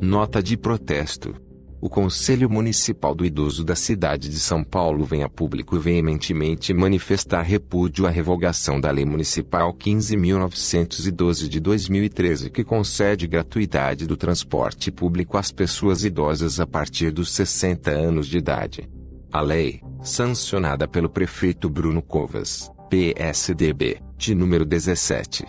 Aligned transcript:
Nota 0.00 0.40
de 0.40 0.56
protesto. 0.56 1.34
O 1.80 1.88
Conselho 1.88 2.48
Municipal 2.48 3.16
do 3.16 3.24
Idoso 3.24 3.64
da 3.64 3.74
cidade 3.74 4.28
de 4.28 4.38
São 4.38 4.62
Paulo 4.62 5.04
vem 5.04 5.24
a 5.24 5.28
público 5.28 5.76
veementemente 5.78 6.72
manifestar 6.72 7.42
repúdio 7.42 8.06
à 8.06 8.10
revogação 8.10 8.80
da 8.80 8.92
Lei 8.92 9.04
Municipal 9.04 9.74
15.912 9.74 11.48
de 11.48 11.58
2013 11.58 12.48
que 12.48 12.62
concede 12.62 13.26
gratuidade 13.26 14.06
do 14.06 14.16
transporte 14.16 14.92
público 14.92 15.36
às 15.36 15.50
pessoas 15.50 16.04
idosas 16.04 16.60
a 16.60 16.66
partir 16.66 17.10
dos 17.10 17.32
60 17.32 17.90
anos 17.90 18.28
de 18.28 18.38
idade. 18.38 18.88
A 19.32 19.40
lei, 19.40 19.80
sancionada 20.00 20.86
pelo 20.86 21.08
prefeito 21.08 21.68
Bruno 21.68 22.02
Covas, 22.02 22.70
PSDB, 22.88 24.00
de 24.16 24.32
número 24.32 24.64
17. 24.64 25.44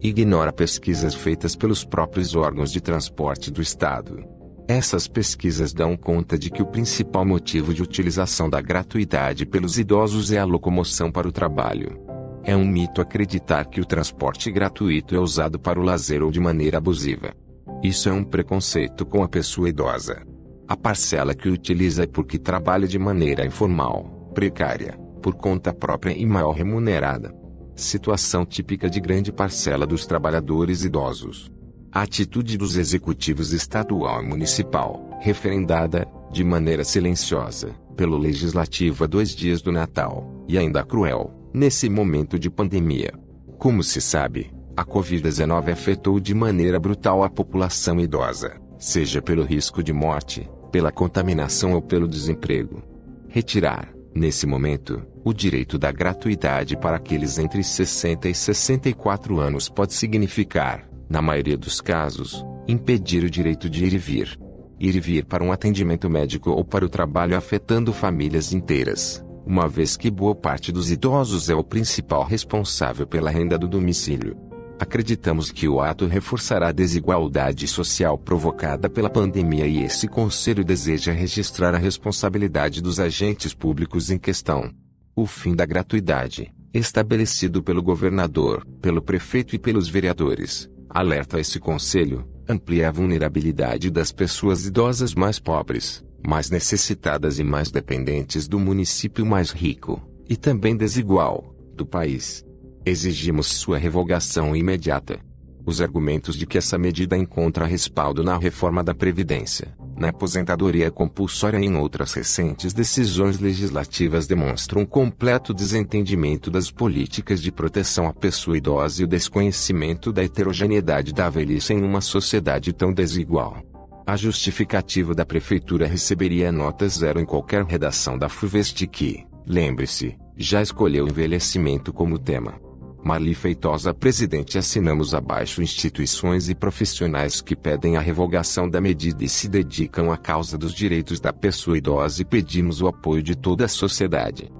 ignora 0.08 0.52
pesquisas 0.52 1.14
feitas 1.14 1.54
pelos 1.54 1.84
próprios 1.84 2.34
órgãos 2.34 2.72
de 2.72 2.80
transporte 2.80 3.50
do 3.50 3.60
Estado. 3.60 4.24
Essas 4.66 5.06
pesquisas 5.08 5.72
dão 5.72 5.96
conta 5.96 6.38
de 6.38 6.48
que 6.48 6.62
o 6.62 6.66
principal 6.66 7.24
motivo 7.24 7.74
de 7.74 7.82
utilização 7.82 8.48
da 8.48 8.60
gratuidade 8.60 9.44
pelos 9.44 9.78
idosos 9.78 10.32
é 10.32 10.38
a 10.38 10.44
locomoção 10.44 11.10
para 11.10 11.28
o 11.28 11.32
trabalho. 11.32 12.00
É 12.44 12.56
um 12.56 12.64
mito 12.64 13.00
acreditar 13.00 13.66
que 13.66 13.80
o 13.80 13.84
transporte 13.84 14.50
gratuito 14.50 15.14
é 15.14 15.18
usado 15.18 15.58
para 15.58 15.78
o 15.78 15.82
lazer 15.82 16.22
ou 16.22 16.30
de 16.30 16.40
maneira 16.40 16.78
abusiva. 16.78 17.34
Isso 17.82 18.08
é 18.08 18.12
um 18.12 18.24
preconceito 18.24 19.04
com 19.04 19.22
a 19.22 19.28
pessoa 19.28 19.68
idosa. 19.68 20.22
A 20.66 20.76
parcela 20.76 21.34
que 21.34 21.48
utiliza 21.48 22.04
é 22.04 22.06
porque 22.06 22.38
trabalha 22.38 22.86
de 22.86 22.98
maneira 22.98 23.44
informal, 23.44 24.30
precária, 24.32 24.96
por 25.20 25.34
conta 25.34 25.74
própria 25.74 26.12
e 26.12 26.24
mal 26.24 26.52
remunerada 26.52 27.39
situação 27.74 28.44
típica 28.44 28.88
de 28.88 29.00
grande 29.00 29.32
parcela 29.32 29.86
dos 29.86 30.06
trabalhadores 30.06 30.84
idosos. 30.84 31.50
A 31.92 32.02
atitude 32.02 32.56
dos 32.56 32.76
executivos 32.76 33.52
estadual 33.52 34.22
e 34.22 34.26
municipal, 34.26 35.18
referendada, 35.20 36.06
de 36.30 36.44
maneira 36.44 36.84
silenciosa, 36.84 37.74
pelo 37.96 38.16
legislativo 38.16 39.04
a 39.04 39.06
dois 39.06 39.34
dias 39.34 39.60
do 39.60 39.72
Natal, 39.72 40.44
e 40.46 40.56
ainda 40.56 40.84
cruel, 40.84 41.34
nesse 41.52 41.88
momento 41.88 42.38
de 42.38 42.48
pandemia. 42.48 43.12
Como 43.58 43.82
se 43.82 44.00
sabe, 44.00 44.52
a 44.76 44.84
Covid-19 44.84 45.72
afetou 45.72 46.20
de 46.20 46.34
maneira 46.34 46.78
brutal 46.78 47.22
a 47.24 47.28
população 47.28 48.00
idosa, 48.00 48.54
seja 48.78 49.20
pelo 49.20 49.44
risco 49.44 49.82
de 49.82 49.92
morte, 49.92 50.48
pela 50.70 50.92
contaminação 50.92 51.74
ou 51.74 51.82
pelo 51.82 52.08
desemprego. 52.08 52.82
Retirar, 53.28 53.92
nesse 54.14 54.46
momento, 54.46 55.02
o 55.24 55.32
direito 55.32 55.78
da 55.78 55.92
gratuidade 55.92 56.76
para 56.76 56.96
aqueles 56.96 57.38
entre 57.38 57.62
60 57.62 58.28
e 58.28 58.34
64 58.34 59.38
anos 59.38 59.68
pode 59.68 59.94
significar, 59.94 60.88
na 61.08 61.20
maioria 61.20 61.56
dos 61.56 61.80
casos, 61.80 62.44
impedir 62.66 63.24
o 63.24 63.30
direito 63.30 63.68
de 63.68 63.84
ir 63.84 63.92
e 63.92 63.98
vir. 63.98 64.38
Ir 64.78 64.96
e 64.96 65.00
vir 65.00 65.24
para 65.26 65.44
um 65.44 65.52
atendimento 65.52 66.08
médico 66.08 66.50
ou 66.50 66.64
para 66.64 66.84
o 66.84 66.88
trabalho 66.88 67.36
afetando 67.36 67.92
famílias 67.92 68.52
inteiras, 68.52 69.22
uma 69.44 69.68
vez 69.68 69.96
que 69.96 70.10
boa 70.10 70.34
parte 70.34 70.72
dos 70.72 70.90
idosos 70.90 71.50
é 71.50 71.54
o 71.54 71.64
principal 71.64 72.24
responsável 72.24 73.06
pela 73.06 73.30
renda 73.30 73.58
do 73.58 73.68
domicílio. 73.68 74.36
Acreditamos 74.78 75.50
que 75.50 75.68
o 75.68 75.82
ato 75.82 76.06
reforçará 76.06 76.68
a 76.68 76.72
desigualdade 76.72 77.68
social 77.68 78.16
provocada 78.16 78.88
pela 78.88 79.10
pandemia 79.10 79.66
e 79.66 79.82
esse 79.82 80.08
conselho 80.08 80.64
deseja 80.64 81.12
registrar 81.12 81.74
a 81.74 81.78
responsabilidade 81.78 82.80
dos 82.80 82.98
agentes 82.98 83.52
públicos 83.52 84.10
em 84.10 84.16
questão. 84.16 84.72
O 85.20 85.26
fim 85.26 85.54
da 85.54 85.66
gratuidade, 85.66 86.50
estabelecido 86.72 87.62
pelo 87.62 87.82
governador, 87.82 88.66
pelo 88.80 89.02
prefeito 89.02 89.54
e 89.54 89.58
pelos 89.58 89.86
vereadores, 89.86 90.66
alerta 90.88 91.38
esse 91.38 91.60
conselho, 91.60 92.26
amplia 92.48 92.88
a 92.88 92.90
vulnerabilidade 92.90 93.90
das 93.90 94.12
pessoas 94.12 94.64
idosas 94.64 95.14
mais 95.14 95.38
pobres, 95.38 96.02
mais 96.26 96.48
necessitadas 96.48 97.38
e 97.38 97.44
mais 97.44 97.70
dependentes 97.70 98.48
do 98.48 98.58
município 98.58 99.26
mais 99.26 99.50
rico, 99.50 100.02
e 100.26 100.38
também 100.38 100.74
desigual, 100.74 101.54
do 101.74 101.84
país. 101.84 102.42
Exigimos 102.86 103.46
sua 103.48 103.76
revogação 103.76 104.56
imediata. 104.56 105.20
Os 105.64 105.80
argumentos 105.80 106.36
de 106.36 106.46
que 106.46 106.58
essa 106.58 106.78
medida 106.78 107.16
encontra 107.16 107.66
respaldo 107.66 108.24
na 108.24 108.36
reforma 108.36 108.82
da 108.82 108.94
Previdência, 108.94 109.74
na 110.00 110.08
aposentadoria 110.08 110.90
compulsória 110.90 111.58
e 111.58 111.66
em 111.66 111.76
outras 111.76 112.14
recentes 112.14 112.72
decisões 112.72 113.38
legislativas 113.38 114.26
demonstram 114.26 114.80
um 114.80 114.86
completo 114.86 115.52
desentendimento 115.52 116.50
das 116.50 116.70
políticas 116.70 117.42
de 117.42 117.52
proteção 117.52 118.08
à 118.08 118.12
pessoa 118.14 118.56
idosa 118.56 119.02
e 119.02 119.04
o 119.04 119.08
desconhecimento 119.08 120.10
da 120.10 120.24
heterogeneidade 120.24 121.12
da 121.12 121.28
velhice 121.28 121.74
em 121.74 121.82
uma 121.82 122.00
sociedade 122.00 122.72
tão 122.72 122.92
desigual. 122.92 123.62
A 124.06 124.16
justificativa 124.16 125.14
da 125.14 125.26
prefeitura 125.26 125.86
receberia 125.86 126.50
nota 126.50 126.88
zero 126.88 127.20
em 127.20 127.26
qualquer 127.26 127.62
redação 127.64 128.16
da 128.16 128.28
FUVEST 128.28 128.86
que, 128.86 129.26
lembre-se, 129.46 130.16
já 130.36 130.62
escolheu 130.62 131.06
envelhecimento 131.06 131.92
como 131.92 132.18
tema. 132.18 132.58
Marli 133.02 133.34
Feitosa 133.34 133.94
Presidente 133.94 134.58
Assinamos 134.58 135.14
abaixo 135.14 135.62
instituições 135.62 136.48
e 136.48 136.54
profissionais 136.54 137.40
que 137.40 137.56
pedem 137.56 137.96
a 137.96 138.00
revogação 138.00 138.68
da 138.68 138.80
medida 138.80 139.24
e 139.24 139.28
se 139.28 139.48
dedicam 139.48 140.12
à 140.12 140.16
causa 140.16 140.58
dos 140.58 140.74
direitos 140.74 141.18
da 141.18 141.32
pessoa 141.32 141.78
idosa 141.78 142.20
e 142.22 142.24
pedimos 142.24 142.82
o 142.82 142.88
apoio 142.88 143.22
de 143.22 143.34
toda 143.34 143.64
a 143.64 143.68
sociedade. 143.68 144.50